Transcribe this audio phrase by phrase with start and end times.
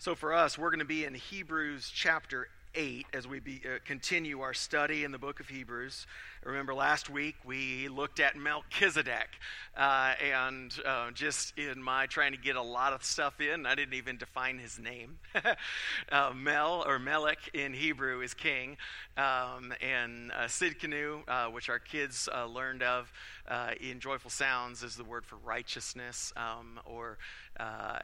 [0.00, 3.78] So for us, we're going to be in Hebrews chapter 8 as we be, uh,
[3.84, 6.06] continue our study in the book of Hebrews.
[6.44, 9.26] Remember last week we looked at Melchizedek,
[9.76, 13.74] uh, and uh, just in my trying to get a lot of stuff in, I
[13.74, 15.18] didn't even define his name.
[16.10, 18.76] Uh, Mel or Melech in Hebrew is king,
[19.16, 23.12] um, and uh, Sidkenu, uh, which our kids learned of
[23.80, 27.18] in Joyful Sounds, is the word for righteousness, um, or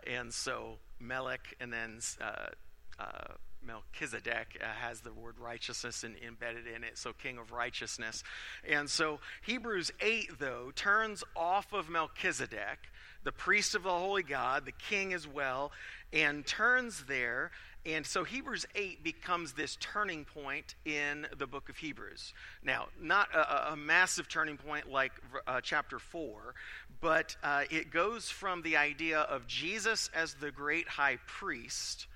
[0.06, 2.00] and so Melech, and then
[3.66, 8.22] Melchizedek uh, has the word righteousness in, embedded in it, so king of righteousness.
[8.68, 12.78] And so Hebrews 8, though, turns off of Melchizedek,
[13.24, 15.72] the priest of the holy God, the king as well,
[16.12, 17.50] and turns there.
[17.86, 22.32] And so Hebrews 8 becomes this turning point in the book of Hebrews.
[22.62, 25.12] Now, not a, a massive turning point like
[25.46, 26.54] uh, chapter 4,
[27.00, 32.06] but uh, it goes from the idea of Jesus as the great high priest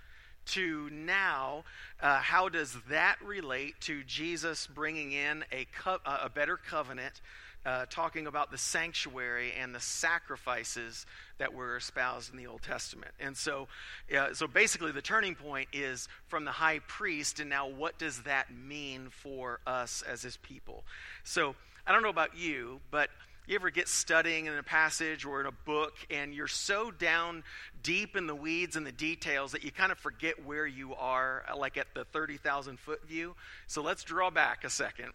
[0.49, 1.65] to now,
[2.01, 7.21] uh, how does that relate to Jesus bringing in a, co- uh, a better covenant,
[7.69, 11.05] uh, talking about the sanctuary and the sacrifices
[11.37, 13.13] that were espoused in the Old Testament?
[13.21, 13.69] And so,
[14.17, 18.23] uh, so basically, the turning point is from the high priest, and now what does
[18.23, 20.85] that mean for us as his people?
[21.25, 21.55] So,
[21.87, 23.11] I don't know about you, but
[23.47, 27.43] you ever get studying in a passage or in a book and you're so down
[27.83, 31.45] deep in the weeds and the details that you kind of forget where you are,
[31.57, 33.35] like at the 30,000 foot view?
[33.67, 35.13] So let's draw back a second.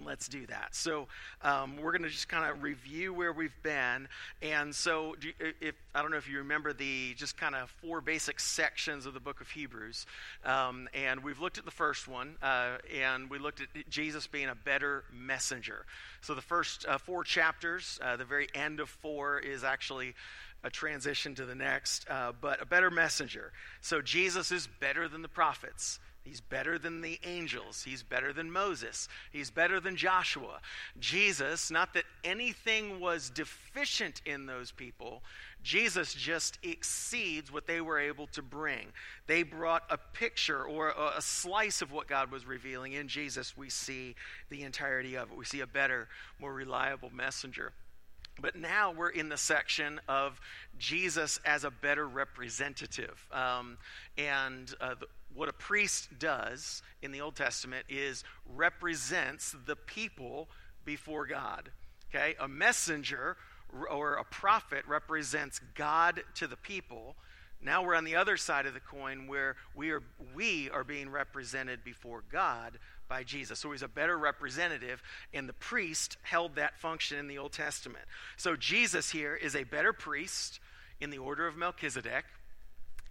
[0.00, 0.74] Let's do that.
[0.74, 1.06] So
[1.42, 4.08] um, we're going to just kind of review where we've been.
[4.40, 8.00] And so, do, if I don't know if you remember the just kind of four
[8.00, 10.06] basic sections of the book of Hebrews,
[10.44, 14.48] um, and we've looked at the first one, uh, and we looked at Jesus being
[14.48, 15.84] a better messenger.
[16.22, 20.14] So the first uh, four chapters, uh, the very end of four, is actually
[20.64, 23.52] a transition to the next, uh, but a better messenger.
[23.80, 25.98] So Jesus is better than the prophets.
[26.24, 27.82] He's better than the angels.
[27.82, 29.08] He's better than Moses.
[29.32, 30.60] He's better than Joshua.
[31.00, 35.22] Jesus, not that anything was deficient in those people,
[35.62, 38.88] Jesus just exceeds what they were able to bring.
[39.26, 42.92] They brought a picture or a, slice of what God was revealing.
[42.92, 44.14] In Jesus, we see
[44.48, 45.36] the entirety of it.
[45.36, 46.08] We see a better,
[46.40, 47.72] more reliable messenger.
[48.40, 50.40] But now we're in the section of
[50.78, 53.24] Jesus as a better representative.
[53.30, 53.76] Um,
[54.16, 60.48] and uh, the, what a priest does in the Old Testament is represents the people
[60.84, 61.70] before God.
[62.14, 62.34] Okay?
[62.40, 63.36] A messenger
[63.90, 67.16] or a prophet represents God to the people.
[67.64, 70.02] Now we're on the other side of the coin where we are,
[70.34, 72.78] we are being represented before God
[73.08, 73.60] by Jesus.
[73.60, 78.04] So he's a better representative, and the priest held that function in the Old Testament.
[78.36, 80.60] So Jesus here is a better priest
[81.00, 82.24] in the order of Melchizedek.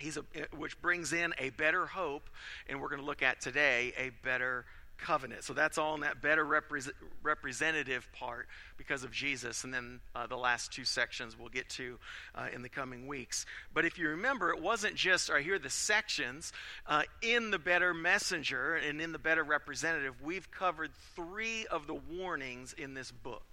[0.02, 0.24] He's a,
[0.58, 2.30] which brings in a better hope,
[2.68, 4.66] and we're going to look at today a better
[5.02, 5.44] covenant.
[5.44, 6.92] So that's all in that better repre-
[7.24, 8.48] representative part
[8.78, 9.64] because of Jesus.
[9.64, 11.98] And then uh, the last two sections we'll get to
[12.36, 13.46] uh, in the coming weeks.
[13.74, 16.54] But if you remember, it wasn't just, or here the sections.
[16.86, 21.96] Uh, in the better messenger and in the better representative, we've covered three of the
[21.96, 23.44] warnings in this book.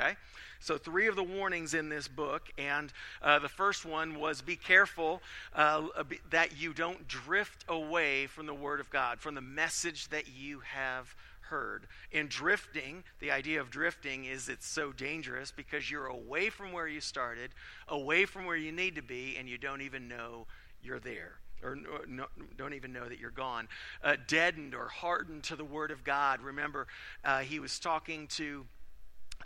[0.00, 0.16] Okay?
[0.60, 4.56] So, three of the warnings in this book, and uh, the first one was be
[4.56, 5.22] careful
[5.54, 5.86] uh,
[6.30, 10.60] that you don't drift away from the Word of God, from the message that you
[10.60, 11.86] have heard.
[12.12, 16.86] In drifting, the idea of drifting is it's so dangerous because you're away from where
[16.86, 17.50] you started,
[17.88, 20.46] away from where you need to be, and you don't even know
[20.82, 21.76] you're there or
[22.08, 22.24] no,
[22.56, 23.68] don't even know that you're gone.
[24.02, 26.40] Uh, deadened or hardened to the Word of God.
[26.40, 26.86] Remember,
[27.24, 28.64] uh, he was talking to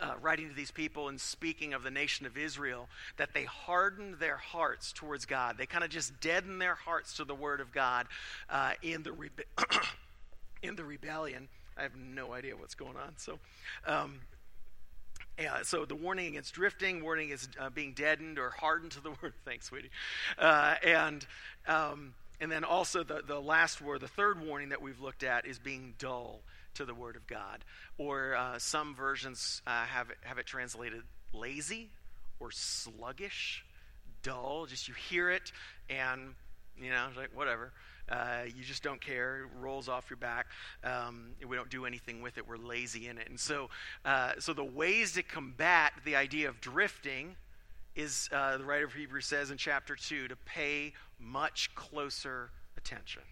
[0.01, 4.19] uh, writing to these people and speaking of the nation of Israel, that they hardened
[4.19, 5.57] their hearts towards God.
[5.59, 8.07] They kind of just deadened their hearts to the word of God
[8.51, 9.47] uh, in, the rebe-
[10.63, 11.49] in the rebellion.
[11.77, 13.15] I have no idea what's going on.
[13.17, 13.39] So,
[13.87, 14.21] um,
[15.39, 19.11] yeah, so the warning against drifting, warning is uh, being deadened or hardened to the
[19.23, 19.35] word.
[19.45, 19.91] Thanks, sweetie.
[20.39, 21.27] Uh, and
[21.67, 25.47] um, and then also the, the last word, the third warning that we've looked at
[25.47, 26.41] is being dull
[26.75, 27.65] to the Word of God.
[27.99, 31.91] Or uh, some versions uh, have, it, have it translated lazy
[32.41, 33.65] or sluggish,
[34.23, 34.67] dull.
[34.67, 35.53] Just you hear it
[35.89, 36.35] and,
[36.81, 37.73] you know, like whatever.
[38.09, 39.45] Uh, you just don't care.
[39.45, 40.47] It rolls off your back.
[40.83, 42.47] Um, we don't do anything with it.
[42.47, 43.29] We're lazy in it.
[43.31, 43.71] And so,
[44.05, 47.37] uh, so the ways to combat the idea of drifting
[47.97, 53.23] is uh, the writer of Hebrews says in chapter 2 to pay much closer attention.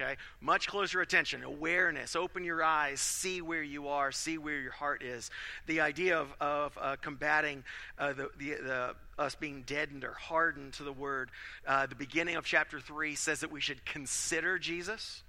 [0.00, 0.16] Okay?
[0.40, 5.02] Much closer attention, awareness, open your eyes, see where you are, see where your heart
[5.02, 5.30] is.
[5.66, 7.62] The idea of, of uh, combating
[7.98, 11.30] uh, the, the, the, us being deadened or hardened to the word.
[11.66, 15.22] Uh, the beginning of chapter 3 says that we should consider Jesus.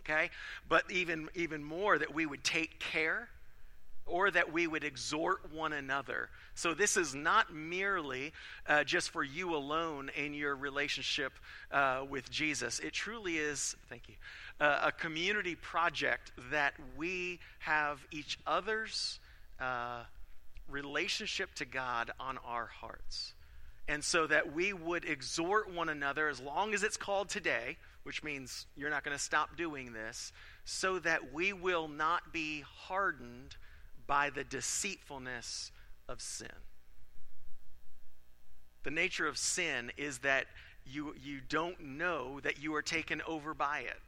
[0.00, 0.30] Okay?
[0.68, 3.28] But even, even more, that we would take care
[4.08, 6.28] or that we would exhort one another.
[6.54, 8.32] So, this is not merely
[8.66, 11.32] uh, just for you alone in your relationship
[11.70, 12.80] uh, with Jesus.
[12.80, 14.14] It truly is, thank you,
[14.60, 19.20] uh, a community project that we have each other's
[19.60, 20.02] uh,
[20.68, 23.34] relationship to God on our hearts.
[23.88, 28.22] And so that we would exhort one another as long as it's called today, which
[28.22, 30.32] means you're not going to stop doing this,
[30.64, 33.56] so that we will not be hardened
[34.08, 35.70] by the deceitfulness
[36.08, 36.48] of sin.
[38.82, 40.46] The nature of sin is that
[40.84, 44.00] you, you don't know that you are taken over by it.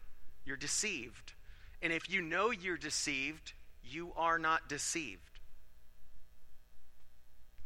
[0.44, 1.34] You're deceived.
[1.82, 3.52] And if you know you're deceived,
[3.84, 5.20] you are not deceived.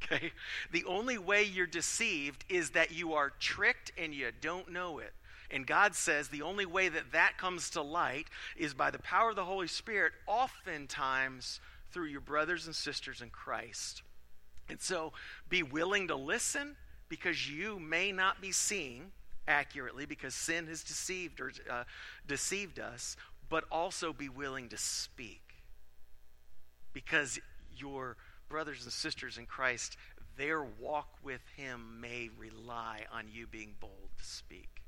[0.02, 0.32] Okay?
[0.72, 5.12] The only way you're deceived is that you are tricked and you don't know it.
[5.50, 8.26] And God says the only way that that comes to light
[8.56, 11.60] is by the power of the Holy Spirit, oftentimes
[11.94, 14.02] through your brothers and sisters in Christ.
[14.68, 15.12] And so
[15.48, 16.76] be willing to listen
[17.08, 19.12] because you may not be seeing
[19.46, 21.84] accurately because sin has deceived or uh,
[22.26, 23.16] deceived us,
[23.48, 25.40] but also be willing to speak
[26.92, 27.38] because
[27.76, 28.16] your
[28.48, 29.96] brothers and sisters in Christ,
[30.36, 34.83] their walk with Him may rely on you being bold to speak.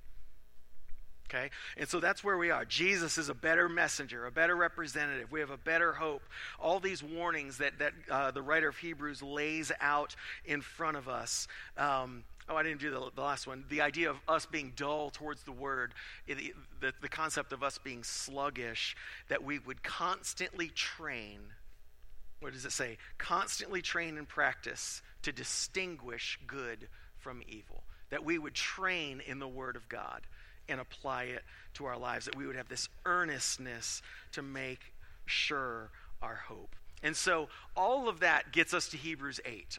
[1.28, 1.50] Okay?
[1.76, 2.64] And so that's where we are.
[2.64, 5.31] Jesus is a better messenger, a better representative.
[5.31, 6.23] We have a better hope.
[6.61, 10.14] All these warnings that, that uh, the writer of Hebrews lays out
[10.44, 11.49] in front of us.
[11.76, 13.64] Um, oh, I didn't do the, the, last one.
[13.69, 15.94] The idea of us being dull towards the word,
[16.28, 18.96] the, the, the concept of us being sluggish,
[19.29, 21.40] that we would constantly train.
[22.38, 22.99] What does it say?
[23.19, 26.87] Constantly train and practice to distinguish good
[27.19, 27.82] from evil.
[28.11, 30.20] That we would train in the Word of God
[30.68, 31.42] and apply it
[31.74, 34.02] to our lives, that we would have this earnestness
[34.32, 34.80] to make
[35.26, 35.90] sure
[36.22, 36.74] our hope.
[37.02, 39.78] And so all of that gets us to Hebrews 8.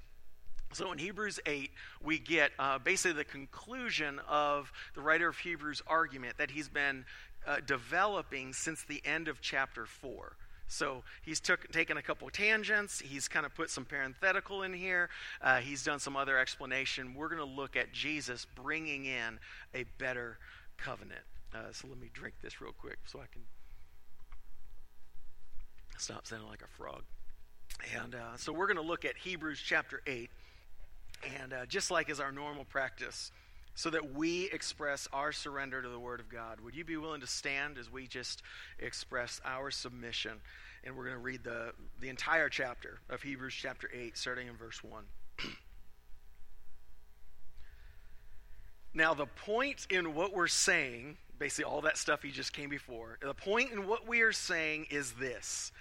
[0.74, 1.72] So in Hebrews 8,
[2.04, 7.06] we get uh, basically the conclusion of the writer of Hebrews' argument that he's been
[7.48, 10.36] uh, developing since the end of chapter 4.
[10.68, 13.00] So he's took, taken a couple tangents.
[13.00, 15.10] He's kind of put some parenthetical in here.
[15.42, 17.14] Uh, he's done some other explanation.
[17.16, 19.40] We're going to look at Jesus bringing in
[19.74, 20.38] a better
[20.78, 21.22] covenant.
[21.54, 23.42] Uh, so let me drink this real quick so I can
[25.98, 27.04] stop sounding like a frog.
[27.96, 30.30] And uh, so we're going to look at Hebrews chapter 8.
[31.42, 33.32] And uh, just like is our normal practice,
[33.74, 37.22] so that we express our surrender to the Word of God, would you be willing
[37.22, 38.42] to stand as we just
[38.80, 40.34] express our submission?
[40.84, 44.56] And we're going to read the, the entire chapter of Hebrews chapter 8, starting in
[44.56, 45.04] verse 1.
[48.98, 53.20] Now, the point in what we're saying, basically all that stuff he just came before,
[53.22, 55.72] the point in what we are saying is this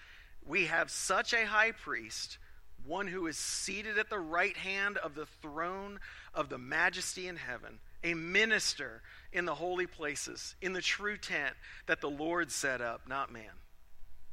[0.47, 2.37] we have such a high priest,
[2.85, 5.99] one who is seated at the right hand of the throne
[6.35, 9.01] of the majesty in heaven, a minister
[9.33, 11.55] in the holy places, in the true tent
[11.87, 13.63] that the Lord set up, not man.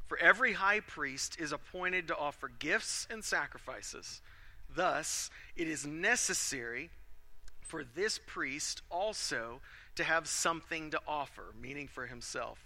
[0.08, 4.22] For every high priest is appointed to offer gifts and sacrifices.
[4.76, 6.90] Thus, it is necessary
[7.64, 9.62] for this priest also
[9.96, 12.60] to have something to offer, meaning for himself.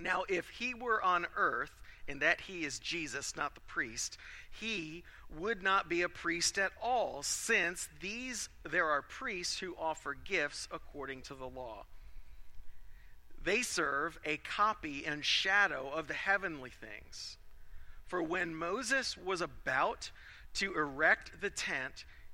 [0.00, 1.72] Now, if he were on earth,
[2.08, 4.16] and that he is Jesus, not the priest,
[4.50, 5.04] he
[5.38, 10.66] would not be a priest at all, since these there are priests who offer gifts
[10.72, 11.84] according to the law.
[13.44, 17.36] They serve a copy and shadow of the heavenly things.
[18.06, 20.10] For when Moses was about
[20.54, 22.04] to erect the tent,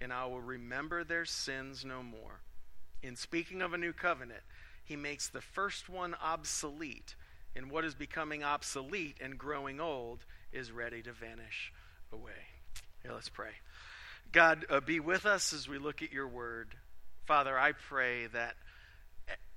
[0.00, 2.40] and I will remember their sins no more.
[3.02, 4.42] In speaking of a new covenant,
[4.84, 7.14] he makes the first one obsolete,
[7.54, 11.72] and what is becoming obsolete and growing old is ready to vanish
[12.12, 12.32] away.
[13.02, 13.50] Here, let's pray.
[14.32, 16.74] God, uh, be with us as we look at your word.
[17.26, 18.56] Father, I pray that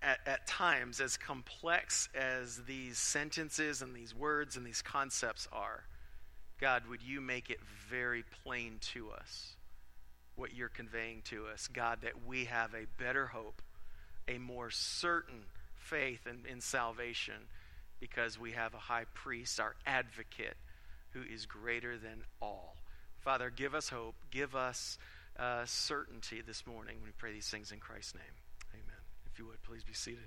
[0.01, 5.83] at, at, times, as complex as these sentences and these words and these concepts are,
[6.59, 9.55] God, would you make it very plain to us
[10.41, 11.69] what you're conveying to us?
[11.71, 13.61] God, that we have a better hope,
[14.27, 15.43] a more certain
[15.75, 17.35] faith in, in salvation
[17.99, 20.57] because we have a high priest, our advocate,
[21.11, 22.75] who is greater than all.
[23.19, 24.97] Father, give us hope, give us
[25.37, 26.95] uh, certainty this morning.
[26.97, 28.23] When we pray these things in Christ's name.
[28.73, 29.01] Amen.
[29.31, 30.25] If you would, please be seated.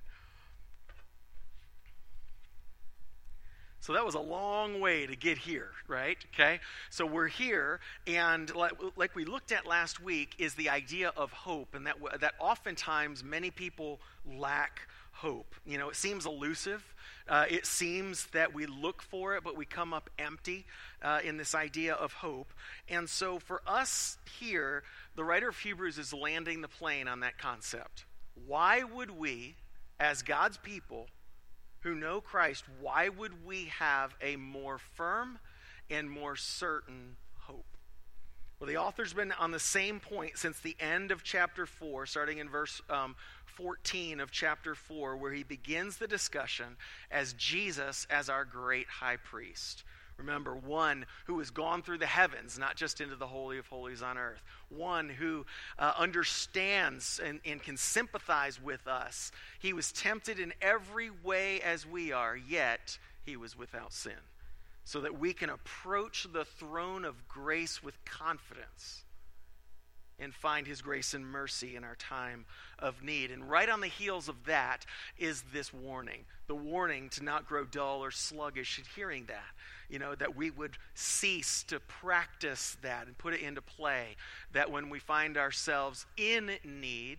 [3.85, 6.17] So that was a long way to get here, right?
[6.33, 6.59] Okay?
[6.88, 11.31] So we're here, and like, like, we looked at last week, is the idea of
[11.33, 14.81] hope, and that, that oftentimes many people lack
[15.12, 15.55] hope.
[15.67, 16.83] You know, it seems elusive.
[17.29, 20.64] Uh, it seems that we look for it, but we come up empty
[21.03, 22.55] uh, in this idea of hope.
[22.88, 24.83] And so for us here,
[25.14, 28.07] the writer of Hebrews is landing the plane on that concept.
[28.47, 29.57] Why would we,
[30.00, 31.09] as God's people,
[31.85, 35.38] who know Christ, why would we have a more firm
[35.91, 37.76] and more certain hope?
[38.59, 42.38] Well, the author's been on the same point since the end of chapter 4, starting
[42.38, 43.14] in verse um,
[43.45, 46.76] 14 of chapter 4, where he begins the discussion
[47.11, 49.85] as Jesus as our great high priest.
[50.16, 54.02] Remember, one who has gone through the heavens, not just into the Holy of Holies
[54.02, 54.42] on earth.
[54.68, 55.44] One who
[55.78, 59.33] uh, understands and, and can sympathize with us.
[59.59, 64.12] He was tempted in every way as we are, yet he was without sin.
[64.85, 69.04] So that we can approach the throne of grace with confidence
[70.18, 72.44] and find his grace and mercy in our time
[72.78, 73.30] of need.
[73.30, 74.87] And right on the heels of that
[75.18, 79.42] is this warning the warning to not grow dull or sluggish in hearing that
[79.88, 84.17] you know, that we would cease to practice that and put it into play.
[84.53, 87.19] That when we find ourselves in need,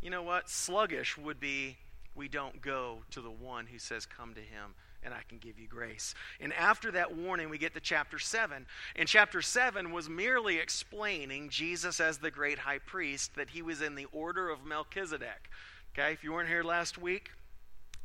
[0.00, 0.48] you know what?
[0.48, 1.76] Sluggish would be
[2.14, 5.58] we don't go to the one who says, Come to him and I can give
[5.58, 6.14] you grace.
[6.40, 8.66] And after that warning, we get to chapter 7.
[8.96, 13.80] And chapter 7 was merely explaining Jesus as the great high priest, that he was
[13.80, 15.50] in the order of Melchizedek.
[15.94, 17.30] Okay, if you weren't here last week,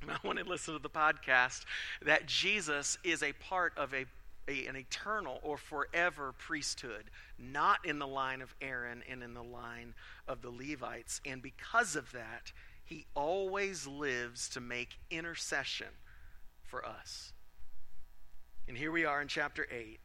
[0.10, 1.66] I want to listen to the podcast
[2.06, 4.06] that Jesus is a part of a,
[4.48, 7.06] a, an eternal or forever priesthood,
[7.38, 9.94] not in the line of Aaron and in the line
[10.28, 11.22] of the Levites.
[11.26, 12.52] And because of that,
[12.86, 15.88] he always lives to make intercession
[16.64, 17.34] for us.
[18.68, 20.00] And here we are in chapter 8.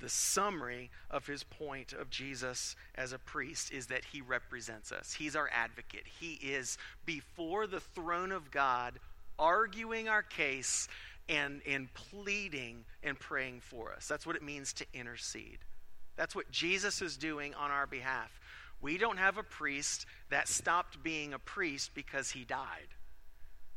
[0.00, 5.14] The summary of his point of Jesus as a priest is that he represents us.
[5.14, 6.04] He's our advocate.
[6.18, 8.98] He is before the throne of God
[9.42, 10.88] arguing our case
[11.28, 14.06] and, and pleading and praying for us.
[14.06, 15.58] That's what it means to intercede.
[16.16, 18.30] That's what Jesus is doing on our behalf.
[18.80, 22.88] We don't have a priest that stopped being a priest because he died.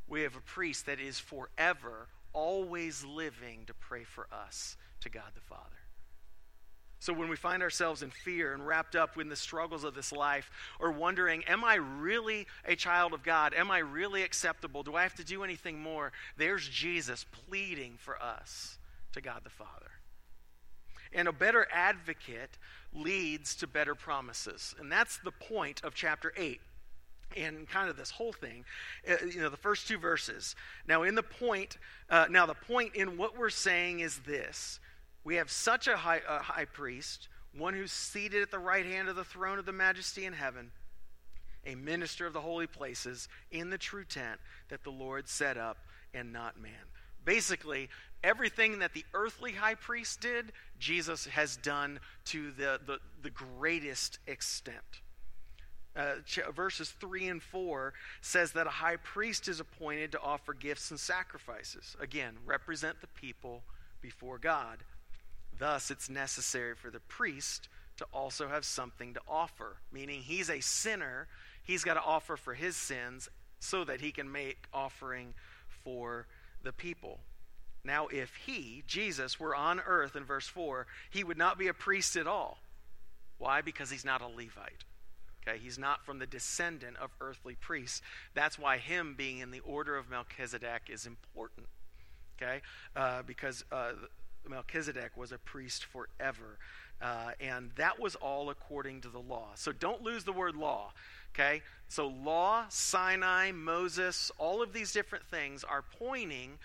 [0.08, 5.32] We have a priest that is forever, always living to pray for us to God
[5.34, 5.85] the Father.
[7.06, 10.12] So when we find ourselves in fear and wrapped up in the struggles of this
[10.12, 13.54] life, or wondering, am I really a child of God?
[13.54, 14.82] Am I really acceptable?
[14.82, 16.14] Do I have to do anything more?
[16.36, 18.80] There's Jesus pleading for us
[19.14, 19.92] to God the Father.
[21.14, 22.58] And a better advocate
[22.92, 24.74] leads to better promises.
[24.80, 26.60] And that's the point of chapter 8
[27.38, 28.64] and kind of this whole thing
[29.10, 30.56] uh, you know the first two verses
[30.88, 31.78] now in the point
[32.10, 34.80] uh, now the point in what we're saying is this
[35.26, 37.28] we have such a high, a high priest,
[37.58, 40.72] one who's seated at the right hand of the throne of the majesty in heaven,
[41.66, 44.40] a minister of the holy places in the true tent
[44.70, 45.78] that the Lord set up
[46.14, 46.72] and not man.
[47.26, 47.90] Basically,
[48.24, 54.20] everything that the earthly high priest did, Jesus has done to the, the, the greatest
[54.28, 55.02] extent.
[55.96, 56.16] uh,
[56.56, 61.00] verses 3 and 4 says that a high priest is appointed to offer gifts and
[61.00, 61.96] sacrifices.
[62.00, 63.64] Again, represent the people
[64.02, 64.84] before God.
[65.58, 70.60] Thus, it's necessary for the priest to also have something to offer, meaning he's a
[70.60, 71.28] sinner.
[71.64, 75.34] He's got to offer for his sins so that he can make offering
[75.84, 76.28] for
[76.64, 77.20] the people.
[77.84, 81.74] Now, if he, Jesus, were on earth in verse 4, he would not be a
[81.74, 82.58] priest at all.
[83.38, 83.62] Why?
[83.62, 84.84] Because he's not a Levite.
[85.48, 88.02] Okay, he's not from the descendant of earthly priests.
[88.34, 91.68] That's why him being in the order of Melchizedek is important.
[92.42, 92.62] Okay,
[92.96, 93.92] uh, because uh,
[94.50, 96.58] Melchizedek was a priest forever.
[97.02, 99.50] Uh, and that was all according to the law.
[99.56, 100.94] So don't lose the word law.
[101.34, 101.62] Okay?
[101.90, 106.58] So, law, Sinai, Moses, all of these different things are pointing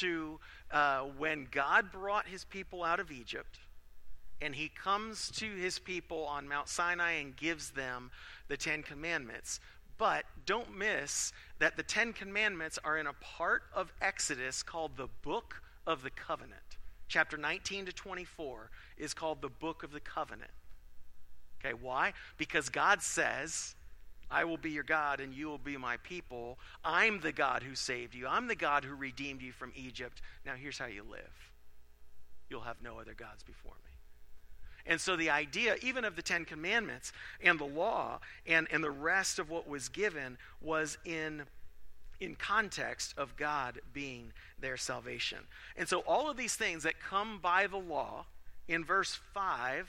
[0.00, 0.38] to
[0.70, 3.58] uh, when God brought his people out of Egypt
[4.40, 8.10] and he comes to his people on Mount Sinai and gives them
[8.48, 9.60] the Ten Commandments.
[9.96, 15.08] But don't miss that the Ten Commandments are in a part of Exodus called the
[15.22, 16.67] Book of the Covenant.
[17.08, 20.50] Chapter 19 to 24 is called the Book of the Covenant.
[21.64, 22.12] Okay, why?
[22.36, 23.74] Because God says,
[24.30, 26.58] I will be your God and you will be my people.
[26.84, 28.26] I'm the God who saved you.
[28.26, 30.20] I'm the God who redeemed you from Egypt.
[30.44, 31.52] Now here's how you live
[32.50, 33.90] you'll have no other gods before me.
[34.86, 37.12] And so the idea, even of the Ten Commandments
[37.42, 41.42] and the law and, and the rest of what was given, was in,
[42.20, 45.38] in context of God being their salvation.
[45.76, 48.26] And so all of these things that come by the law
[48.66, 49.88] in verse 5,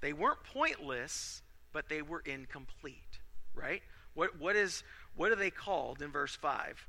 [0.00, 1.42] they weren't pointless,
[1.72, 3.18] but they were incomplete,
[3.54, 3.82] right?
[4.14, 4.82] What, what, is,
[5.16, 6.86] what are they called in verse 5?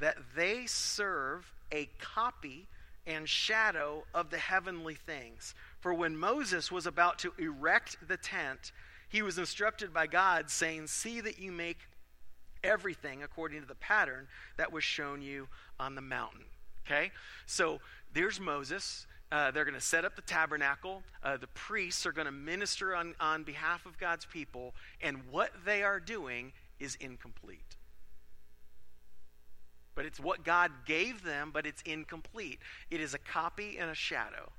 [0.00, 2.66] That they serve a copy
[3.06, 5.54] and shadow of the heavenly things.
[5.80, 8.72] For when Moses was about to erect the tent,
[9.08, 11.78] he was instructed by God, saying, See that you make
[12.64, 14.26] everything according to the pattern
[14.56, 15.48] that was shown you
[15.78, 16.44] on the mountain.
[16.86, 17.10] Okay?
[17.46, 17.80] So
[18.12, 19.06] there's Moses.
[19.32, 21.02] Uh, they're going to set up the tabernacle.
[21.22, 24.74] Uh, the priests are going to minister on, on behalf of God's people.
[25.00, 27.76] And what they are doing is incomplete.
[29.94, 32.58] But it's what God gave them, but it's incomplete.
[32.90, 34.50] It is a copy and a shadow.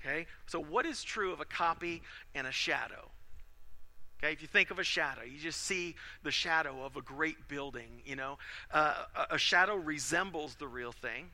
[0.00, 0.26] Okay?
[0.46, 2.02] So, what is true of a copy
[2.34, 3.11] and a shadow?
[4.22, 7.48] Okay, if you think of a shadow, you just see the shadow of a great
[7.48, 8.38] building, you know.
[8.72, 11.30] Uh, a, a shadow resembles the real thing.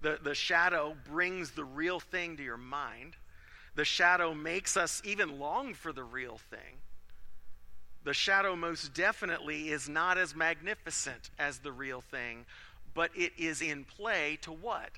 [0.00, 3.16] The, the shadow brings the real thing to your mind.
[3.74, 6.78] The shadow makes us even long for the real thing.
[8.04, 12.46] The shadow most definitely is not as magnificent as the real thing,
[12.94, 14.90] but it is in play to what?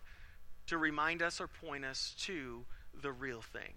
[0.66, 2.64] to remind us or point us to
[3.02, 3.72] the real thing.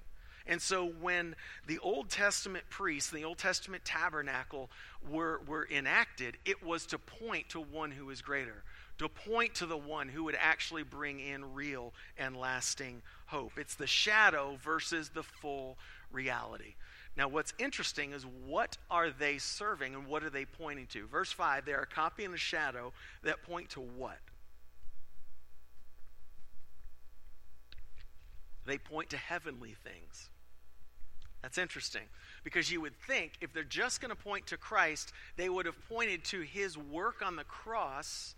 [0.47, 1.35] And so when
[1.67, 4.69] the Old Testament priests, and the Old Testament tabernacle
[5.09, 8.63] were, were enacted, it was to point to one who is greater,
[8.99, 13.53] to point to the one who would actually bring in real and lasting hope.
[13.57, 15.77] It's the shadow versus the full
[16.11, 16.75] reality.
[17.17, 21.07] Now, what's interesting is what are they serving and what are they pointing to?
[21.07, 24.19] Verse 5, they are a copy and a shadow that point to what?
[28.67, 30.29] they point to heavenly things.
[31.41, 32.03] That's interesting
[32.43, 35.77] because you would think if they're just going to point to Christ, they would have
[35.87, 38.35] pointed to his work on the cross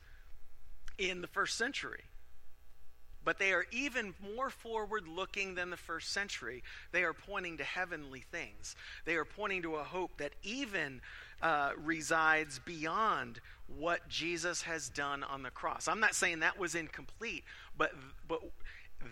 [0.98, 2.04] in the first century.
[3.24, 6.64] But they are even more forward looking than the first century.
[6.92, 8.76] They are pointing to heavenly things.
[9.06, 11.02] They are pointing to a hope that even
[11.42, 13.40] uh, resides beyond
[13.78, 15.88] what Jesus has done on the cross.
[15.88, 17.44] I'm not saying that was incomplete,
[17.78, 17.92] but,
[18.28, 18.42] but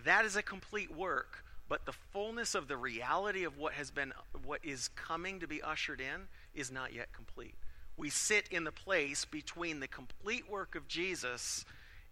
[0.04, 4.14] that is a complete work, but the fullness of the reality of what has been
[4.46, 7.56] what is coming to be ushered in is not yet complete.
[7.98, 11.66] We sit in the place between the complete work of Jesus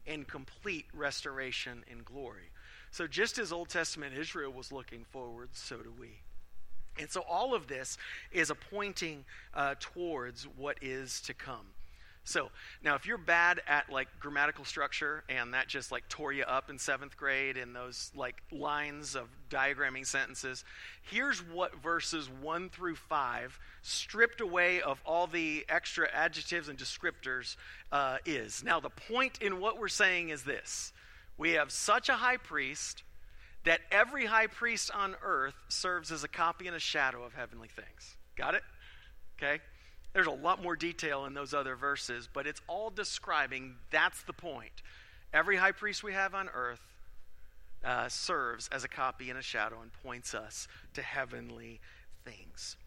[0.07, 2.49] and complete restoration and glory.
[2.91, 6.19] So just as Old Testament Israel was looking forward, so do we.
[6.97, 7.97] And so all of this
[8.31, 11.67] is a pointing uh, towards what is to come.
[12.25, 12.49] So
[12.83, 16.71] now, if you're bad at like grammatical structure and that just like tore you up
[16.71, 20.65] in seventh grade in those like lines of diagramming sentences,
[21.03, 27.57] here's what verses one through five, stripped away of all the extra adjectives and descriptors,
[27.91, 28.63] uh, is.
[28.63, 30.93] Now, the point in what we're saying is this
[31.37, 33.03] we have such a high priest
[33.65, 37.67] that every high priest on earth serves as a copy and a shadow of heavenly
[37.67, 38.15] things.
[38.35, 38.63] Got it?
[39.37, 39.61] Okay?
[40.15, 44.31] There's a lot more detail in those other verses, but it's all describing that's the
[44.31, 44.81] point.
[45.33, 46.79] Every high priest we have on earth
[47.83, 51.81] uh, serves as a copy and a shadow and points us to heavenly
[52.23, 52.77] things.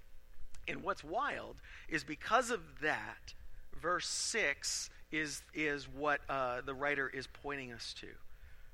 [0.67, 1.57] And what's wild
[1.91, 3.35] is because of that,
[3.79, 8.09] verse 6 is, is what uh, the writer is pointing us to.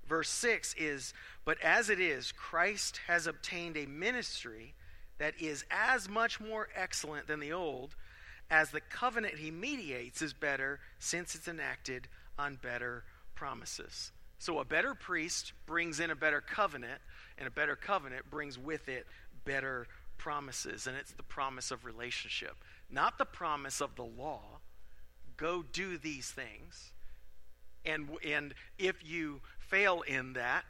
[0.09, 1.13] Verse 6 is,
[1.45, 4.75] But as it is, Christ has obtained a ministry
[5.19, 7.97] that is as much more excellent than the old,
[8.51, 13.05] as the covenant he mediates is better, since it's enacted on better
[13.35, 14.13] promises.
[14.39, 17.01] So a better priest brings in a better covenant,
[17.39, 19.07] and a better covenant brings with it
[19.45, 19.87] better
[20.19, 20.87] promises.
[20.87, 22.57] And it's the promise of relationship,
[22.91, 24.43] not the promise of the law.
[25.37, 26.93] Go do these things.
[27.85, 30.65] And, and if you fail in that,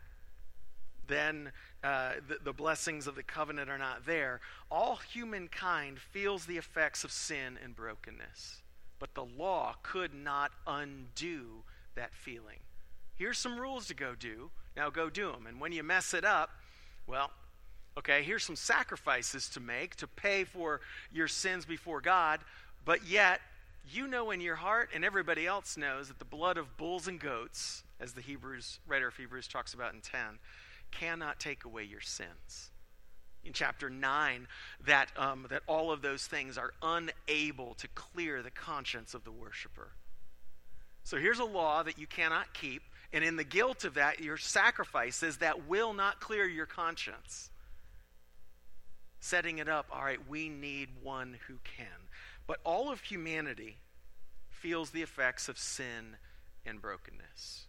[1.07, 4.41] then uh, the, the blessings of the covenant are not there.
[4.71, 8.63] All humankind feels the effects of sin and brokenness,
[8.99, 11.63] but the law could not undo
[11.95, 12.59] that feeling.
[13.17, 14.51] Here's some rules to go do.
[14.77, 15.47] Now go do them.
[15.47, 16.51] And when you mess it up,
[17.07, 17.31] well,
[17.99, 20.81] okay, here's some sacrifices to make to pay for
[21.13, 22.41] your sins before God,
[22.85, 23.41] but yet
[23.93, 27.21] you know in your heart, and everybody else knows, that the blood of bulls and
[27.21, 30.39] goats, as the Hebrews writer of Hebrews talks about in 10,
[31.01, 32.71] cannot take away your sins.
[33.45, 34.49] In chapter 9,
[34.87, 39.33] that, um, that all of those things are unable to clear the conscience of the
[39.33, 39.91] worshiper.
[41.03, 44.39] So here's a law that you cannot keep, and in the guilt of that, your
[44.39, 47.51] sacrifices that will not clear your conscience.
[49.21, 51.87] Setting it up, all right, we need one who can.
[52.47, 53.77] But all of humanity
[54.51, 56.17] feels the effects of sin
[56.65, 57.67] and brokenness.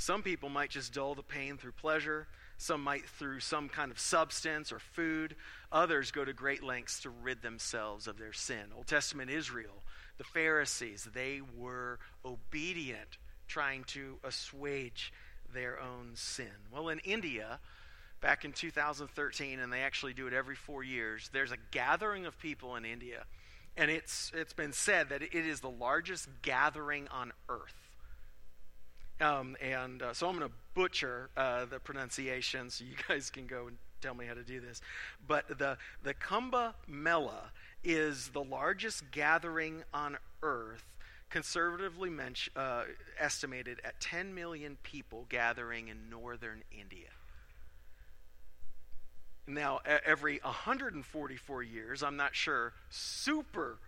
[0.00, 2.26] Some people might just dull the pain through pleasure.
[2.56, 5.36] Some might through some kind of substance or food.
[5.70, 8.72] Others go to great lengths to rid themselves of their sin.
[8.74, 9.82] Old Testament Israel,
[10.16, 15.12] the Pharisees, they were obedient, trying to assuage
[15.52, 16.46] their own sin.
[16.72, 17.60] Well, in India,
[18.22, 22.38] back in 2013, and they actually do it every four years, there's a gathering of
[22.38, 23.26] people in India
[23.76, 27.89] and it's, it's been said that it is the largest gathering on earth.
[29.20, 33.46] Um, and uh, so I'm going to butcher uh, the pronunciation so you guys can
[33.46, 34.80] go and tell me how to do this.
[35.26, 37.52] But the, the Kumbh Mela
[37.84, 40.84] is the largest gathering on earth,
[41.28, 42.10] conservatively
[42.56, 42.84] uh,
[43.18, 47.08] estimated at 10 million people gathering in northern India.
[49.46, 53.78] Now, every 144 years, I'm not sure, super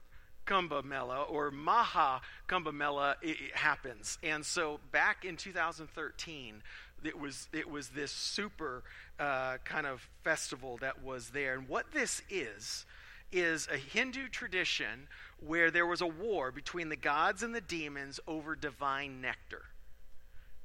[0.47, 3.17] Kumbh Mela or Maha Kumbh Mela
[3.55, 4.19] happens.
[4.23, 6.63] And so back in 2013,
[7.05, 8.83] it was, it was this super
[9.19, 11.55] uh, kind of festival that was there.
[11.55, 12.87] And what this is,
[13.33, 15.09] is a Hindu tradition
[15.41, 19.63] where there was a war between the gods and the demons over divine nectar.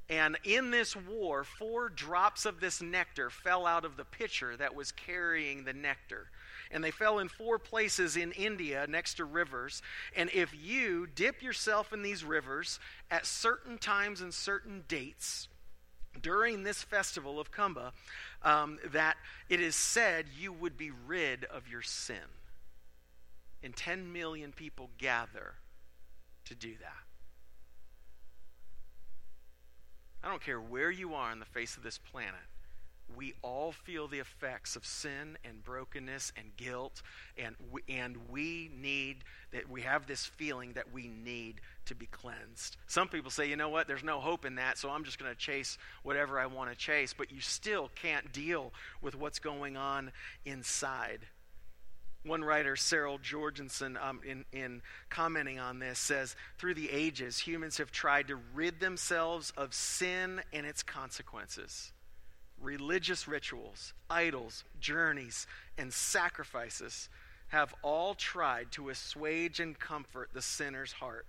[0.10, 4.76] And in this war, four drops of this nectar fell out of the pitcher that
[4.76, 6.30] was carrying the nectar.
[6.72, 9.82] And they fell in four places in India next to rivers.
[10.16, 15.48] And if you dip yourself in these rivers at certain times and certain dates,
[16.22, 17.92] during this festival of Kumbh,
[18.44, 19.18] um, that
[19.50, 22.16] it is said you would be rid of your sin.
[23.64, 25.56] And 10 million people gather
[26.46, 27.08] to do that.
[30.24, 32.34] I don't care where you are on the face of this planet.
[33.16, 37.02] We all feel the effects of sin and brokenness and guilt,
[37.38, 39.70] and we, and we need that.
[39.70, 42.76] We have this feeling that we need to be cleansed.
[42.88, 45.32] Some people say, you know what, there's no hope in that, so I'm just going
[45.32, 47.14] to chase whatever I want to chase.
[47.18, 50.12] But you still can't deal with what's going on
[50.46, 51.22] inside.
[52.24, 57.78] One writer, Cyril Jorgensen, um, in, in commenting on this, says Through the ages, humans
[57.78, 61.94] have tried to rid themselves of sin and its consequences.
[62.62, 65.46] Religious rituals, idols, journeys,
[65.78, 67.10] and sacrifices
[67.50, 71.26] have all tried to assuage and comfort the sinner's heart,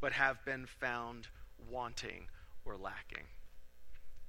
[0.00, 1.28] but have been found
[1.70, 2.26] wanting
[2.64, 3.24] or lacking.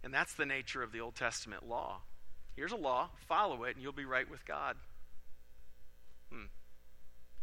[0.04, 2.02] And that's the nature of the Old Testament law.
[2.56, 4.78] Here's a law, follow it, and you'll be right with God.
[6.32, 6.46] Hmm.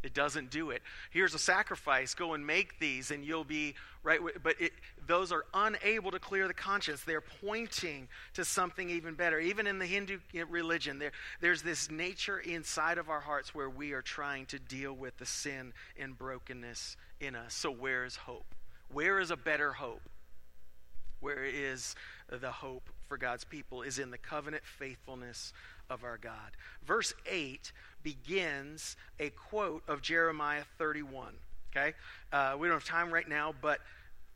[0.02, 0.82] It doesn't do it.
[1.10, 2.14] Here's a sacrifice.
[2.14, 4.18] Go and make these, and you'll be right.
[4.42, 4.72] But it,
[5.06, 7.02] those are unable to clear the conscience.
[7.04, 9.38] They're pointing to something even better.
[9.38, 13.92] Even in the Hindu religion, there, there's this nature inside of our hearts where we
[13.92, 17.54] are trying to deal with the sin and brokenness in us.
[17.54, 18.54] So, where is hope?
[18.92, 20.02] Where is a better hope?
[21.20, 21.94] Where is
[22.40, 23.82] the hope for God's people?
[23.82, 25.52] Is in the covenant faithfulness
[25.90, 26.56] of our God.
[26.86, 31.34] Verse 8 begins a quote of Jeremiah 31.
[31.70, 31.94] Okay?
[32.32, 33.80] Uh, we don't have time right now, but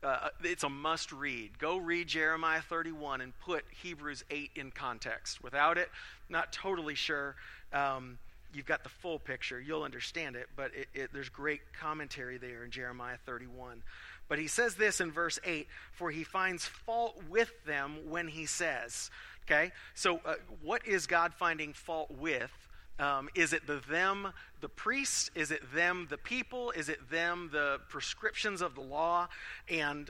[0.03, 1.57] uh, it's a must read.
[1.57, 5.43] Go read Jeremiah 31 and put Hebrews 8 in context.
[5.43, 5.89] Without it,
[6.29, 7.35] not totally sure
[7.73, 8.19] um,
[8.53, 12.63] you've got the full picture, you'll understand it, but it, it, there's great commentary there
[12.63, 13.81] in Jeremiah 31.
[14.27, 18.45] But he says this in verse 8 For he finds fault with them when he
[18.45, 19.09] says,
[19.45, 19.71] Okay?
[19.93, 22.51] So, uh, what is God finding fault with?
[22.99, 25.29] Um, is it the them, the priests?
[25.35, 26.71] Is it them, the people?
[26.71, 29.29] Is it them, the prescriptions of the law?
[29.69, 30.09] And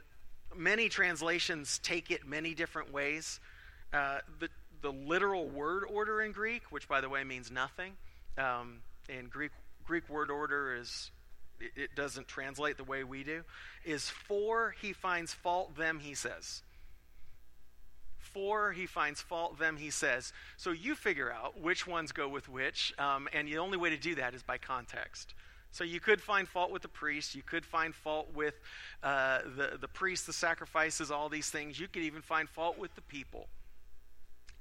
[0.56, 3.40] many translations take it many different ways.
[3.94, 4.50] Uh, the,
[4.82, 7.94] the literal word order in Greek, which by the way means nothing,
[8.38, 9.52] um, in Greek,
[9.84, 11.12] Greek word order is
[11.60, 13.44] it, doesn't translate the way we do,
[13.86, 16.62] is for he finds fault them he says.
[18.20, 20.34] For he finds fault them he says.
[20.58, 23.98] So you figure out which ones go with which um, and the only way to
[23.98, 25.34] do that is by context.
[25.72, 28.56] So you could find fault with the priest you could find fault with
[29.04, 31.80] uh, the, the priest the sacrifices all these things.
[31.80, 33.48] You could even find fault with the people.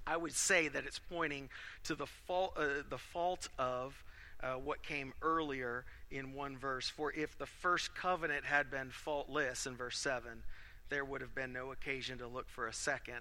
[0.06, 1.48] I would say that it's pointing
[1.84, 4.04] to the fault, uh, the fault of
[4.42, 9.66] uh, what came earlier in one verse for if the first covenant had been faultless
[9.66, 10.42] in verse 7
[10.88, 13.18] there would have been no occasion to look for a second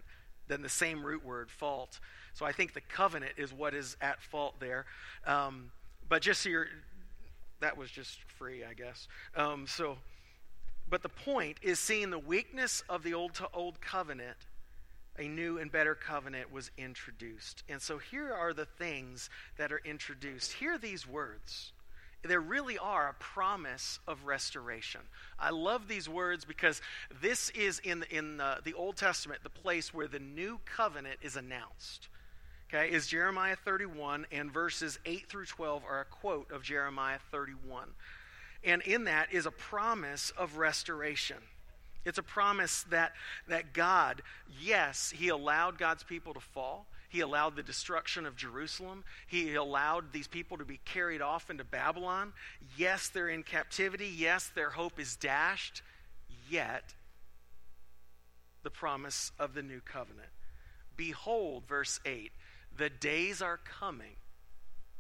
[0.47, 1.99] than the same root word, fault.
[2.33, 4.85] So I think the covenant is what is at fault there.
[5.25, 5.71] Um,
[6.07, 6.67] but just so you're,
[7.61, 9.07] that was just free, I guess.
[9.35, 9.97] Um, so,
[10.87, 14.37] but the point is seeing the weakness of the old to old covenant,
[15.17, 17.63] a new and better covenant was introduced.
[17.69, 20.53] And so here are the things that are introduced.
[20.53, 21.71] Hear these words
[22.27, 25.01] there really are a promise of restoration.
[25.39, 26.81] I love these words because
[27.21, 31.35] this is in, in the, the Old Testament the place where the new covenant is
[31.35, 32.07] announced.
[32.73, 37.89] Okay, is Jeremiah 31, and verses 8 through 12 are a quote of Jeremiah 31.
[38.63, 41.37] And in that is a promise of restoration.
[42.05, 43.13] It's a promise that,
[43.47, 44.21] that God,
[44.61, 46.85] yes, He allowed God's people to fall.
[47.09, 49.03] He allowed the destruction of Jerusalem.
[49.27, 52.33] He allowed these people to be carried off into Babylon.
[52.77, 54.11] Yes, they're in captivity.
[54.13, 55.81] Yes, their hope is dashed.
[56.49, 56.93] Yet,
[58.63, 60.27] the promise of the new covenant.
[60.97, 62.31] Behold, verse 8,
[62.77, 64.15] the days are coming,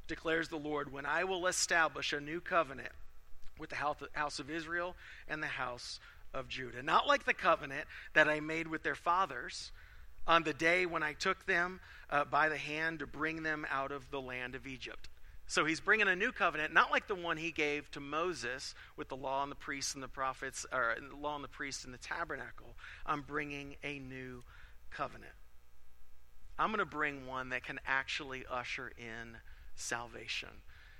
[0.07, 2.91] declares the Lord, when I will establish a new covenant
[3.57, 4.95] with the house of Israel
[5.27, 5.99] and the house
[6.35, 6.83] of Judah.
[6.83, 9.71] Not like the covenant that I made with their fathers
[10.27, 13.91] on the day when I took them uh, by the hand to bring them out
[13.91, 15.09] of the land of Egypt.
[15.47, 19.09] So he's bringing a new covenant, not like the one he gave to Moses with
[19.09, 21.93] the law and the priests and the prophets, or the law and the priests and
[21.93, 22.75] the tabernacle.
[23.05, 24.43] I'm bringing a new
[24.89, 25.33] covenant.
[26.57, 29.37] I'm going to bring one that can actually usher in
[29.75, 30.49] salvation.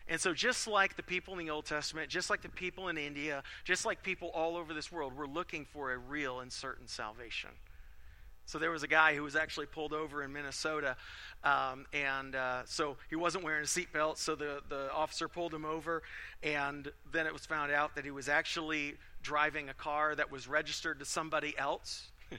[0.08, 2.98] And so, just like the people in the Old Testament, just like the people in
[2.98, 6.88] India, just like people all over this world, we're looking for a real and certain
[6.88, 7.50] salvation.
[8.48, 10.96] So there was a guy who was actually pulled over in Minnesota,
[11.44, 14.18] um, and uh, so he wasn't wearing a seatbelt.
[14.18, 16.04] So the the officer pulled him over,
[16.44, 20.48] and then it was found out that he was actually driving a car that was
[20.48, 22.12] registered to somebody else.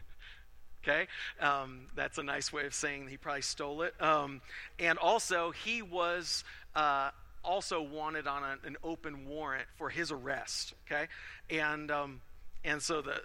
[0.84, 1.08] okay,
[1.40, 4.00] um, that's a nice way of saying he probably stole it.
[4.00, 4.40] Um,
[4.78, 6.44] and also, he was.
[6.76, 7.10] Uh,
[7.46, 10.74] also wanted on a, an open warrant for his arrest.
[10.86, 11.06] Okay,
[11.48, 12.20] and um,
[12.64, 13.20] and so the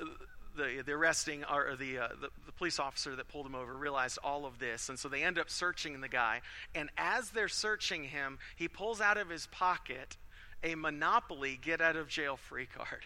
[0.56, 4.20] the, the arresting or the, uh, the, the police officer that pulled him over realized
[4.24, 6.42] all of this, and so they end up searching the guy.
[6.76, 10.18] And as they're searching him, he pulls out of his pocket
[10.64, 13.06] a Monopoly get out of jail free card.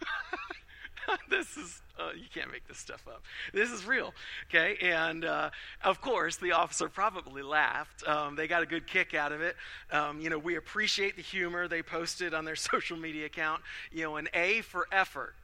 [1.30, 3.22] this is uh, you can't make this stuff up
[3.54, 4.12] this is real
[4.48, 5.50] okay and uh,
[5.82, 9.56] of course the officer probably laughed um, they got a good kick out of it
[9.90, 14.02] um, you know we appreciate the humor they posted on their social media account you
[14.02, 15.34] know an a for effort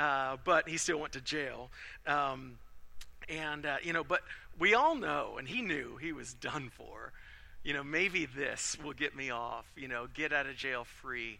[0.00, 1.70] uh, but he still went to jail.
[2.06, 2.58] Um,
[3.28, 4.22] and, uh, you know, but
[4.58, 7.12] we all know, and he knew he was done for.
[7.62, 11.38] You know, maybe this will get me off, you know, get out of jail free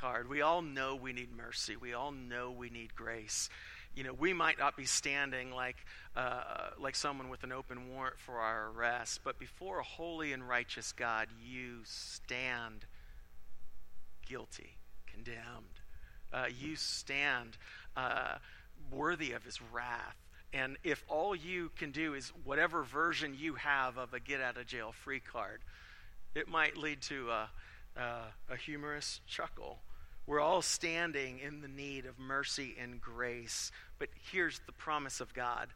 [0.00, 0.28] card.
[0.28, 1.76] We all know we need mercy.
[1.76, 3.48] We all know we need grace.
[3.94, 5.76] You know, we might not be standing like,
[6.14, 10.46] uh, like someone with an open warrant for our arrest, but before a holy and
[10.46, 12.84] righteous God, you stand
[14.26, 15.80] guilty, condemned.
[16.32, 17.56] Uh, you stand
[17.96, 18.34] uh,
[18.90, 20.16] worthy of his wrath.
[20.52, 24.56] And if all you can do is whatever version you have of a get out
[24.56, 25.60] of jail free card,
[26.34, 27.50] it might lead to a,
[27.96, 29.78] a, a humorous chuckle.
[30.26, 33.70] We're all standing in the need of mercy and grace.
[33.98, 35.68] But here's the promise of God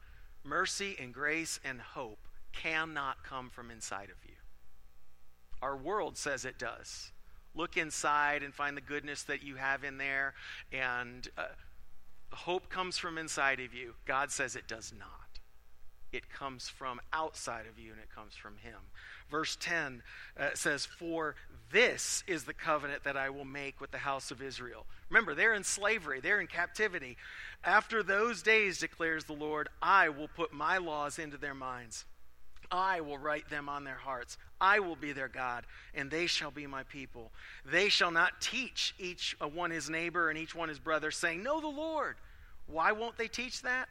[0.45, 2.19] mercy and grace and hope
[2.53, 4.35] cannot come from inside of you.
[5.63, 7.13] Our world says it does.
[7.55, 10.35] Look inside and find the goodness that you have in there
[10.73, 11.45] and uh,
[12.33, 13.95] hope comes from inside of you.
[14.07, 15.09] God says it does not.
[16.13, 18.79] it comes from outside of you and it comes from Him.
[19.31, 20.03] Verse 10
[20.39, 21.37] uh, says, For
[21.73, 24.87] this is the covenant that I will make with the house of Israel.
[25.09, 27.17] Remember, they're in slavery, they're in captivity.
[27.65, 32.05] After those days, declares the Lord, I will put my laws into their minds.
[32.71, 34.39] I will write them on their hearts.
[34.61, 37.33] I will be their God, and they shall be my people.
[37.65, 41.43] They shall not teach each uh, one his neighbor and each one his brother, saying,
[41.43, 42.17] Know the Lord.
[42.67, 43.89] Why won't they teach that?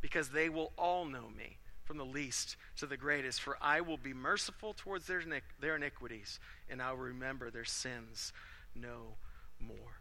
[0.00, 3.40] Because they will all know me, from the least to the greatest.
[3.40, 5.22] For I will be merciful towards their,
[5.60, 8.32] their iniquities, and I will remember their sins
[8.74, 9.16] no
[9.60, 10.00] more.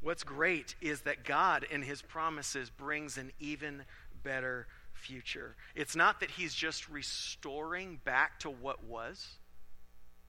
[0.00, 3.84] What's great is that God, in his promises, brings an even
[4.24, 5.54] better future.
[5.74, 9.38] It's not that he's just restoring back to what was.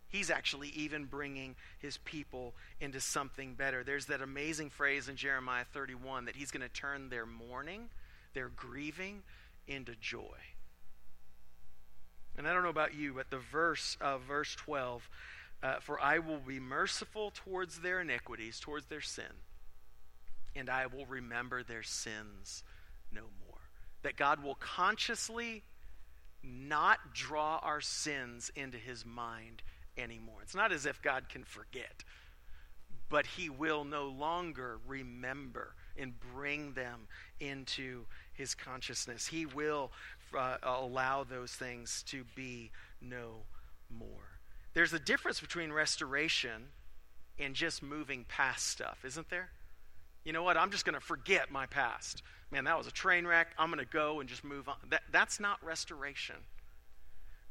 [0.10, 3.84] He's actually even bringing his people into something better.
[3.84, 7.90] There's that amazing phrase in Jeremiah 31 that he's going to turn their mourning,
[8.36, 9.24] their grieving,
[9.68, 10.38] into joy.
[12.38, 15.10] And I don't know about you, but the verse of verse 12
[15.62, 19.26] uh, For I will be merciful towards their iniquities, towards their sin
[20.56, 22.64] and I will remember their sins
[23.12, 23.60] no more.
[24.04, 25.64] That God will consciously
[26.44, 29.64] not draw our sins into his mind
[29.98, 30.40] anymore.
[30.42, 32.04] It's not as if God can forget,
[33.10, 37.08] but he will no longer remember and bring them
[37.40, 39.28] into his consciousness.
[39.28, 39.92] He will
[40.36, 43.44] uh, allow those things to be no
[43.90, 44.40] more.
[44.74, 46.70] There's a difference between restoration
[47.40, 49.50] and just moving past stuff, isn't there?
[50.24, 52.24] you know what, I'm just going to forget my past.
[52.52, 53.48] Man, that was a train wreck.
[53.58, 54.76] I'm going to go and just move on.
[54.90, 56.36] That, that's not restoration.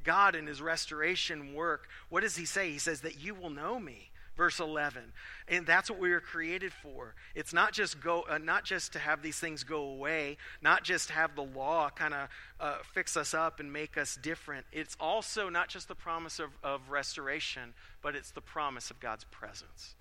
[0.05, 2.71] God, in his restoration work, what does he say?
[2.71, 4.11] He says that you will know me.
[4.43, 5.13] Verse 11.
[5.47, 7.15] And that's what we were created for.
[7.37, 11.11] It's not just go uh, not just to have these things go away, not just
[11.11, 12.29] have the law kind of
[12.59, 14.67] uh, fix us up and make us different.
[14.73, 19.23] It's also not just the promise of, of restoration, but it's the promise of God's
[19.31, 19.95] presence.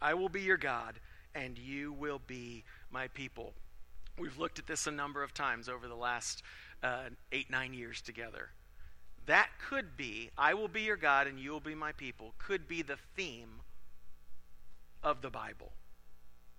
[0.00, 1.00] I will be your God,
[1.34, 3.54] and you will be my people.
[4.16, 6.44] We've looked at this a number of times over the last
[6.84, 8.50] uh, eight, nine years together.
[9.28, 12.66] That could be, I will be your God and you will be my people, could
[12.66, 13.60] be the theme
[15.02, 15.72] of the Bible.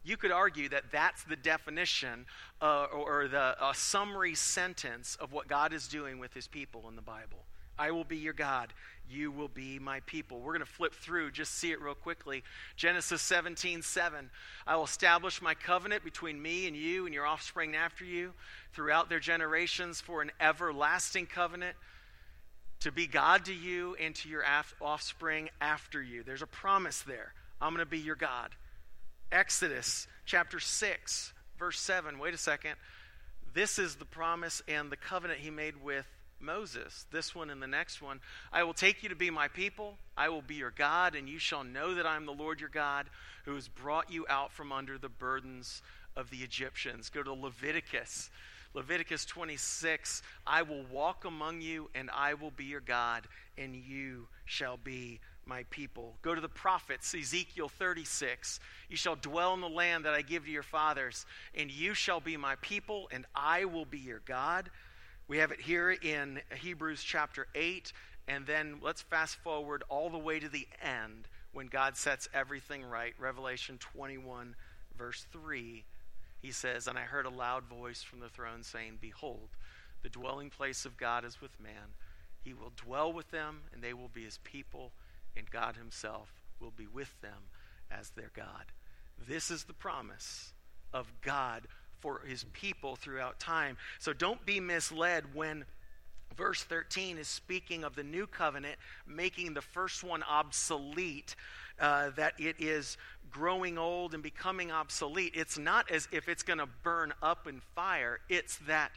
[0.04, 2.28] You could argue that that's the definition
[2.62, 7.02] uh, or the summary sentence of what God is doing with his people in the
[7.02, 7.40] Bible.
[7.80, 8.72] I will be your God.
[9.10, 10.40] You will be my people.
[10.40, 12.44] We're going to flip through, just see it real quickly.
[12.76, 14.30] Genesis 17, 7.
[14.68, 18.34] I will establish my covenant between me and you and your offspring after you
[18.74, 21.76] throughout their generations for an everlasting covenant
[22.82, 24.44] to be God to you and to your
[24.82, 26.24] offspring after you.
[26.24, 27.34] There's a promise there.
[27.62, 28.52] I'm going to be your God.
[29.32, 32.20] Exodus chapter 6, verse 7.
[32.20, 32.76] Wait a second.
[33.54, 36.06] This is the promise and the covenant he made with
[36.40, 38.22] Moses, this one and the next one.
[38.54, 39.98] I will take you to be my people.
[40.16, 42.70] I will be your God, and you shall know that I am the Lord your
[42.70, 43.08] God
[43.46, 45.82] who has brought you out from under the burdens
[46.16, 47.10] of the Egyptians.
[47.10, 48.30] Go to Leviticus.
[48.74, 53.28] Leviticus 26 I will walk among you, and I will be your God,
[53.58, 56.16] and you shall be my people.
[56.22, 58.60] Go to the prophets, Ezekiel 36.
[58.88, 62.20] You shall dwell in the land that I give to your fathers, and you shall
[62.20, 64.70] be my people, and I will be your God.
[65.28, 67.92] We have it here in Hebrews chapter 8,
[68.28, 72.84] and then let's fast forward all the way to the end when God sets everything
[72.84, 73.14] right.
[73.20, 74.56] Revelation 21,
[74.98, 75.84] verse 3,
[76.42, 79.50] he says, And I heard a loud voice from the throne saying, Behold,
[80.02, 81.96] the dwelling place of God is with man.
[82.42, 84.92] He will dwell with them, and they will be his people,
[85.36, 87.50] and God himself will be with them
[87.92, 88.72] as their God.
[89.28, 90.54] This is the promise
[90.94, 91.64] of God
[92.00, 93.78] for his people throughout time.
[94.00, 95.66] So don't be misled when
[96.40, 101.36] verse 13 is speaking of the new covenant making the first one obsolete,
[101.82, 102.98] uh, that it is
[103.30, 105.34] growing old and becoming obsolete.
[105.36, 108.20] It's not as if it's going to burn up in fire.
[108.30, 108.92] It's that,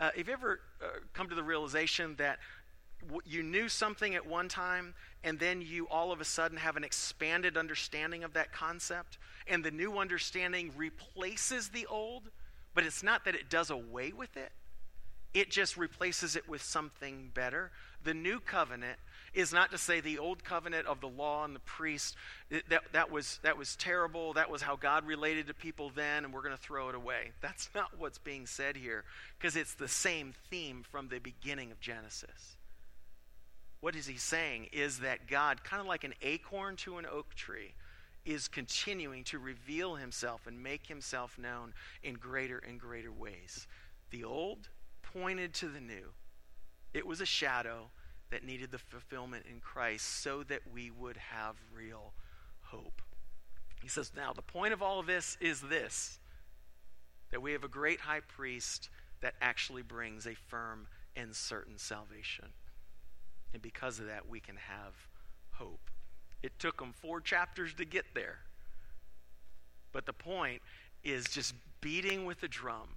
[0.00, 2.38] uh, you ever uh, come to the realization that
[3.26, 6.82] you knew something at one time and then you all of a sudden have an
[6.82, 12.30] expanded understanding of that concept and the new understanding replaces the old
[12.76, 14.52] but it's not that it does away with it,
[15.36, 17.70] it just replaces it with something better.
[18.04, 18.98] The new covenant
[19.34, 22.16] is not to say the old covenant of the law and the priest
[22.70, 26.32] that, that, was, that was terrible that was how god related to people then and
[26.32, 29.04] we're going to throw it away that's not what's being said here
[29.38, 32.56] because it's the same theme from the beginning of genesis
[33.80, 37.34] what is he saying is that god kind of like an acorn to an oak
[37.34, 37.74] tree
[38.26, 41.72] is continuing to reveal himself and make himself known
[42.02, 43.68] in greater and greater ways.
[44.10, 44.68] The old
[45.16, 46.12] pointed to the new.
[46.92, 47.90] It was a shadow
[48.30, 52.12] that needed the fulfillment in Christ so that we would have real
[52.62, 53.02] hope.
[53.82, 56.18] He says, Now, the point of all of this is this
[57.32, 58.88] that we have a great high priest
[59.20, 60.86] that actually brings a firm
[61.16, 62.46] and certain salvation.
[63.52, 64.94] And because of that, we can have
[65.50, 65.90] hope.
[66.42, 68.38] It took them four chapters to get there.
[69.92, 70.62] But the point
[71.02, 72.88] is just beating with the drum.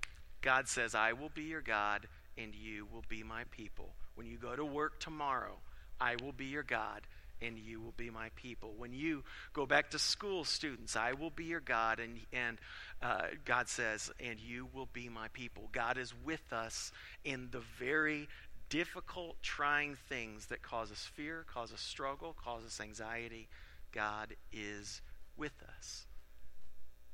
[0.41, 3.89] God says, I will be your God, and you will be my people.
[4.15, 5.57] When you go to work tomorrow,
[5.99, 7.01] I will be your God,
[7.41, 8.73] and you will be my people.
[8.77, 9.23] When you
[9.53, 12.57] go back to school, students, I will be your God, and, and
[13.01, 15.69] uh, God says, and you will be my people.
[15.71, 16.91] God is with us
[17.25, 18.27] in the very
[18.69, 23.47] difficult, trying things that cause us fear, cause us struggle, cause us anxiety.
[23.91, 25.01] God is
[25.37, 26.05] with us.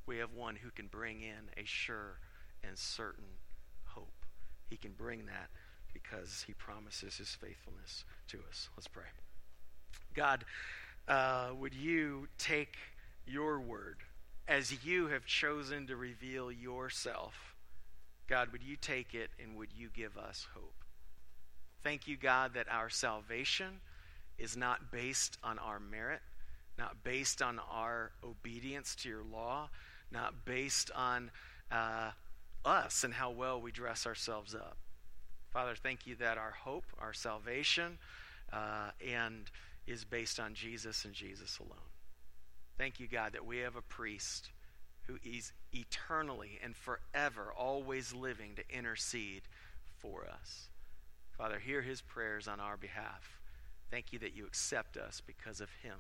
[0.06, 2.20] We have one who can bring in a sure
[2.68, 3.26] and certain
[3.86, 4.26] hope.
[4.70, 5.50] He can bring that
[5.94, 8.70] because he promises his faithfulness to us.
[8.76, 9.04] Let's pray.
[10.14, 10.46] God,
[11.08, 12.76] uh, would you take
[13.26, 13.98] your word
[14.48, 17.56] as you have chosen to reveal yourself?
[18.28, 20.74] God, would you take it and would you give us hope?
[21.84, 23.80] Thank you, God, that our salvation
[24.38, 26.22] is not based on our merit,
[26.78, 29.70] not based on our obedience to your law,
[30.12, 31.30] not based on
[31.72, 32.12] uh,
[32.66, 34.78] us and how well we dress ourselves up.
[35.52, 37.98] Father, thank you that our hope, our salvation,
[38.52, 39.50] uh, and
[39.88, 41.92] is based on Jesus and Jesus alone.
[42.78, 44.50] Thank you, God, that we have a priest
[45.04, 49.44] who is eternally and forever always living to intercede
[49.98, 50.70] for us.
[51.38, 53.40] Father, hear his prayers on our behalf.
[53.92, 56.00] Thank you that you accept us because of him.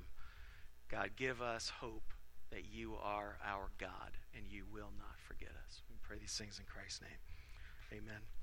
[0.89, 2.13] God, give us hope
[2.51, 5.81] that you are our God and you will not forget us.
[6.07, 7.99] Pray these things in Christ's name.
[7.99, 8.35] Amen.